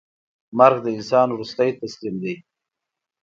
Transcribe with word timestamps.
مرګ 0.57 0.77
د 0.83 0.87
انسان 0.97 1.27
وروستۍ 1.31 1.69
تسلیم 1.81 2.15
ده. 2.23 2.33